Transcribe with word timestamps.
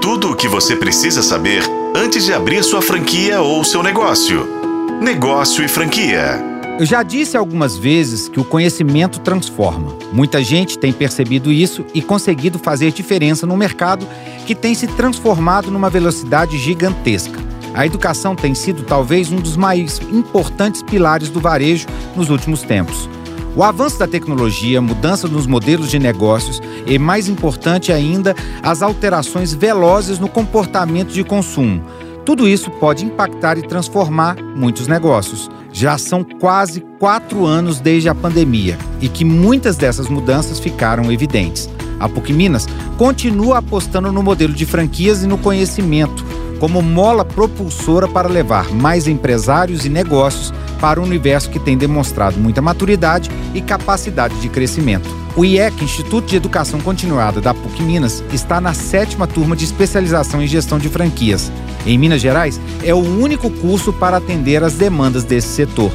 Tudo 0.00 0.30
o 0.30 0.34
que 0.34 0.48
você 0.48 0.74
precisa 0.74 1.22
saber 1.22 1.62
antes 1.94 2.24
de 2.24 2.32
abrir 2.32 2.64
sua 2.64 2.80
franquia 2.80 3.42
ou 3.42 3.62
seu 3.62 3.82
negócio. 3.82 4.48
Negócio 4.98 5.62
e 5.62 5.68
franquia. 5.68 6.42
Eu 6.78 6.86
já 6.86 7.02
disse 7.02 7.36
algumas 7.36 7.76
vezes 7.76 8.26
que 8.26 8.40
o 8.40 8.44
conhecimento 8.44 9.20
transforma. 9.20 9.94
Muita 10.10 10.42
gente 10.42 10.78
tem 10.78 10.90
percebido 10.90 11.52
isso 11.52 11.84
e 11.92 12.00
conseguido 12.00 12.58
fazer 12.58 12.92
diferença 12.92 13.46
no 13.46 13.58
mercado 13.58 14.08
que 14.46 14.54
tem 14.54 14.74
se 14.74 14.86
transformado 14.86 15.70
numa 15.70 15.90
velocidade 15.90 16.56
gigantesca. 16.56 17.38
A 17.74 17.84
educação 17.84 18.34
tem 18.34 18.54
sido 18.54 18.84
talvez 18.84 19.30
um 19.30 19.36
dos 19.36 19.54
mais 19.54 20.00
importantes 20.10 20.82
pilares 20.82 21.28
do 21.28 21.40
varejo 21.40 21.86
nos 22.16 22.30
últimos 22.30 22.62
tempos. 22.62 23.06
O 23.56 23.64
avanço 23.64 23.98
da 23.98 24.06
tecnologia, 24.06 24.80
mudança 24.80 25.26
nos 25.26 25.44
modelos 25.44 25.90
de 25.90 25.98
negócios 25.98 26.62
e, 26.86 26.98
mais 26.98 27.28
importante 27.28 27.92
ainda, 27.92 28.34
as 28.62 28.80
alterações 28.80 29.52
velozes 29.52 30.20
no 30.20 30.28
comportamento 30.28 31.12
de 31.12 31.24
consumo. 31.24 31.82
Tudo 32.24 32.46
isso 32.46 32.70
pode 32.70 33.04
impactar 33.04 33.58
e 33.58 33.66
transformar 33.66 34.36
muitos 34.36 34.86
negócios. 34.86 35.50
Já 35.72 35.98
são 35.98 36.22
quase 36.22 36.80
quatro 37.00 37.44
anos 37.44 37.80
desde 37.80 38.08
a 38.08 38.14
pandemia 38.14 38.78
e 39.00 39.08
que 39.08 39.24
muitas 39.24 39.76
dessas 39.76 40.08
mudanças 40.08 40.60
ficaram 40.60 41.10
evidentes. 41.10 41.68
A 41.98 42.08
PUC 42.08 42.32
Minas 42.32 42.68
continua 42.96 43.58
apostando 43.58 44.12
no 44.12 44.22
modelo 44.22 44.54
de 44.54 44.64
franquias 44.64 45.24
e 45.24 45.26
no 45.26 45.36
conhecimento 45.36 46.24
como 46.60 46.82
mola 46.82 47.24
propulsora 47.24 48.06
para 48.06 48.28
levar 48.28 48.70
mais 48.70 49.08
empresários 49.08 49.86
e 49.86 49.88
negócios 49.88 50.52
para 50.80 51.00
um 51.00 51.04
universo 51.04 51.50
que 51.50 51.58
tem 51.58 51.76
demonstrado 51.76 52.38
muita 52.38 52.62
maturidade 52.62 53.30
e 53.54 53.60
capacidade 53.60 54.34
de 54.40 54.48
crescimento. 54.48 55.08
O 55.36 55.44
IEC, 55.44 55.84
Instituto 55.84 56.26
de 56.28 56.36
Educação 56.36 56.80
Continuada 56.80 57.40
da 57.40 57.54
PUC 57.54 57.82
Minas, 57.82 58.24
está 58.32 58.60
na 58.60 58.74
sétima 58.74 59.26
turma 59.26 59.54
de 59.54 59.64
especialização 59.64 60.42
em 60.42 60.46
gestão 60.46 60.78
de 60.78 60.88
franquias. 60.88 61.52
Em 61.86 61.96
Minas 61.96 62.20
Gerais, 62.20 62.60
é 62.82 62.92
o 62.92 62.98
único 62.98 63.48
curso 63.50 63.92
para 63.92 64.16
atender 64.16 64.64
às 64.64 64.74
demandas 64.74 65.24
desse 65.24 65.48
setor. 65.48 65.92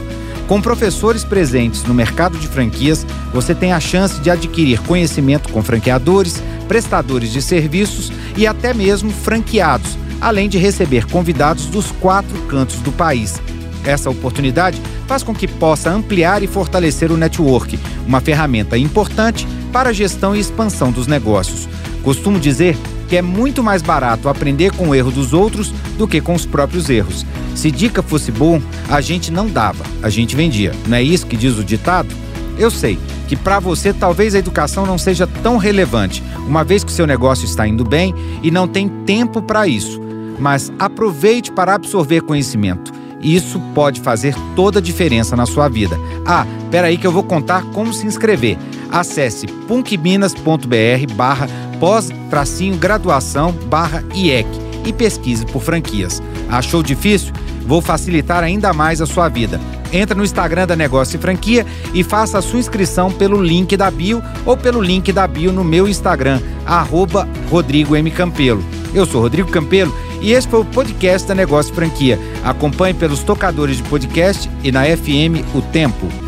Com 0.47 0.61
professores 0.61 1.23
presentes 1.23 1.83
no 1.83 1.93
mercado 1.93 2.37
de 2.37 2.47
franquias, 2.47 3.05
você 3.33 3.53
tem 3.53 3.73
a 3.73 3.79
chance 3.79 4.19
de 4.21 4.29
adquirir 4.29 4.79
conhecimento 4.81 5.49
com 5.49 5.61
franqueadores, 5.61 6.41
prestadores 6.67 7.31
de 7.31 7.41
serviços 7.41 8.11
e 8.37 8.45
até 8.45 8.73
mesmo 8.73 9.11
franqueados 9.11 9.97
além 10.21 10.49
de 10.49 10.57
receber 10.57 11.05
convidados 11.05 11.67
dos 11.67 11.91
quatro 11.91 12.35
cantos 12.43 12.77
do 12.77 12.91
país. 12.91 13.41
Essa 13.85 14.09
oportunidade 14.09 14.81
faz 15.07 15.23
com 15.23 15.33
que 15.33 15.47
possa 15.47 15.91
ampliar 15.91 16.41
e 16.41 16.47
fortalecer 16.47 17.11
o 17.11 17.17
network, 17.17 17.79
uma 18.07 18.19
ferramenta 18.19 18.77
importante 18.77 19.47
para 19.71 19.89
a 19.89 19.93
gestão 19.93 20.35
e 20.35 20.39
expansão 20.39 20.91
dos 20.91 21.07
negócios. 21.07 21.67
Costumo 22.03 22.39
dizer 22.39 22.77
que 23.07 23.15
é 23.15 23.21
muito 23.21 23.63
mais 23.63 23.81
barato 23.81 24.27
aprender 24.27 24.71
com 24.71 24.89
o 24.89 24.95
erro 24.95 25.11
dos 25.11 25.33
outros 25.33 25.71
do 25.97 26.07
que 26.07 26.19
com 26.19 26.33
os 26.33 26.45
próprios 26.45 26.89
erros. 26.89 27.25
Se 27.53 27.69
dica 27.69 28.01
fosse 28.01 28.31
bom, 28.31 28.61
a 28.89 28.99
gente 28.99 29.31
não 29.31 29.47
dava, 29.47 29.83
a 30.01 30.09
gente 30.09 30.35
vendia. 30.35 30.73
Não 30.87 30.97
é 30.97 31.03
isso 31.03 31.27
que 31.27 31.37
diz 31.37 31.57
o 31.57 31.63
ditado? 31.63 32.09
Eu 32.57 32.71
sei 32.71 32.97
que 33.27 33.35
para 33.35 33.59
você 33.59 33.93
talvez 33.93 34.33
a 34.33 34.39
educação 34.39 34.85
não 34.85 34.97
seja 34.97 35.27
tão 35.27 35.57
relevante, 35.57 36.23
uma 36.47 36.63
vez 36.63 36.83
que 36.83 36.91
o 36.91 36.93
seu 36.93 37.05
negócio 37.05 37.45
está 37.45 37.67
indo 37.67 37.83
bem 37.83 38.13
e 38.41 38.49
não 38.49 38.67
tem 38.67 38.87
tempo 38.87 39.41
para 39.41 39.67
isso 39.67 40.05
mas 40.39 40.71
aproveite 40.77 41.51
para 41.51 41.73
absorver 41.73 42.21
conhecimento. 42.21 42.93
Isso 43.21 43.59
pode 43.73 44.01
fazer 44.01 44.35
toda 44.55 44.79
a 44.79 44.81
diferença 44.81 45.35
na 45.35 45.45
sua 45.45 45.67
vida. 45.67 45.97
Ah, 46.25 46.45
peraí 46.69 46.97
que 46.97 47.07
eu 47.07 47.11
vou 47.11 47.23
contar 47.23 47.63
como 47.71 47.93
se 47.93 48.05
inscrever. 48.05 48.57
Acesse 48.91 49.47
punkminas.br 49.47 51.13
barra 51.15 51.47
pós-graduação 51.79 53.51
barra 53.51 54.03
IEC 54.13 54.47
e 54.85 54.93
pesquise 54.93 55.45
por 55.45 55.61
franquias. 55.61 56.21
Achou 56.49 56.83
difícil? 56.83 57.33
Vou 57.65 57.81
facilitar 57.81 58.43
ainda 58.43 58.71
mais 58.73 59.01
a 59.01 59.05
sua 59.05 59.27
vida. 59.27 59.59
Entra 59.91 60.15
no 60.15 60.23
Instagram 60.23 60.67
da 60.67 60.75
Negócio 60.75 61.17
e 61.17 61.19
Franquia 61.19 61.65
e 61.93 62.03
faça 62.03 62.37
a 62.37 62.41
sua 62.41 62.59
inscrição 62.59 63.11
pelo 63.11 63.41
link 63.41 63.75
da 63.75 63.89
bio 63.89 64.21
ou 64.45 64.55
pelo 64.55 64.81
link 64.81 65.11
da 65.11 65.27
bio 65.27 65.51
no 65.51 65.63
meu 65.63 65.87
Instagram, 65.87 66.39
arroba 66.65 67.27
Rodrigo 67.49 67.95
M. 67.95 68.11
Campelo. 68.11 68.63
Eu 68.93 69.05
sou 69.05 69.21
Rodrigo 69.21 69.49
Campelo 69.49 69.93
e 70.25 70.31
esse 70.33 70.47
foi 70.47 70.61
o 70.61 70.65
podcast 70.65 71.27
da 71.27 71.35
Negócio 71.35 71.71
Franquia. 71.71 72.17
Acompanhe 72.43 72.95
pelos 72.95 73.21
tocadores 73.21 73.77
de 73.77 73.83
podcast 73.83 74.49
e 74.63 74.71
na 74.71 74.83
FM 74.85 75.45
O 75.53 75.61
Tempo. 75.61 76.24